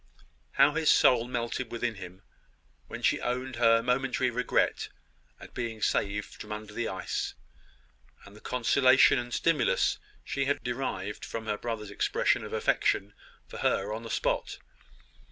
How 0.53 0.71
his 0.73 0.89
soul 0.89 1.27
melted 1.27 1.71
within 1.71 1.93
him 1.93 2.23
when 2.87 3.03
she 3.03 3.21
owned 3.21 3.57
her 3.57 3.83
momentary 3.83 4.31
regret 4.31 4.89
at 5.39 5.53
being 5.53 5.79
saved 5.79 6.41
from 6.41 6.51
under 6.51 6.73
the 6.73 6.87
ice, 6.87 7.35
and 8.25 8.35
the 8.35 8.41
consolation 8.41 9.19
and 9.19 9.31
stimulus 9.31 9.99
she 10.23 10.45
had 10.45 10.63
derived 10.63 11.23
from 11.23 11.45
her 11.45 11.55
brother's 11.55 11.91
expression 11.91 12.43
of 12.43 12.51
affection 12.51 13.13
for 13.47 13.57
her 13.57 13.93
on 13.93 14.01
the 14.01 14.09
spot! 14.09 14.57